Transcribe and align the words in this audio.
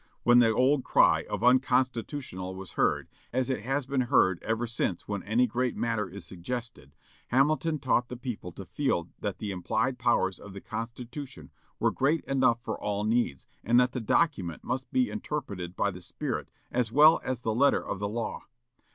When 0.23 0.39
the 0.39 0.49
old 0.49 0.83
cry 0.83 1.25
of 1.29 1.43
"unconstitutional!" 1.43 2.55
was 2.55 2.71
heard, 2.71 3.07
as 3.31 3.51
it 3.51 3.61
has 3.61 3.85
been 3.85 4.09
heard 4.09 4.41
ever 4.41 4.65
since 4.65 5.07
when 5.07 5.21
any 5.21 5.45
great 5.45 5.75
matter 5.75 6.09
is 6.09 6.25
suggested, 6.25 6.95
Hamilton 7.27 7.77
taught 7.77 8.07
the 8.09 8.17
people 8.17 8.51
to 8.53 8.65
feel 8.65 9.09
that 9.19 9.37
the 9.37 9.51
implied 9.51 9.99
powers 9.99 10.39
of 10.39 10.53
the 10.53 10.59
Constitution 10.61 11.51
were 11.79 11.91
great 11.91 12.25
enough 12.25 12.59
for 12.63 12.81
all 12.83 13.03
needs, 13.03 13.45
and 13.63 13.79
that 13.79 13.91
the 13.91 14.01
document 14.01 14.63
must 14.63 14.91
be 14.91 15.11
interpreted 15.11 15.75
by 15.75 15.91
the 15.91 16.01
spirit 16.01 16.49
as 16.71 16.91
well 16.91 17.21
as 17.23 17.41
the 17.41 17.53
letter 17.53 17.85
of 17.85 17.99
the 17.99 18.09
law. 18.09 18.45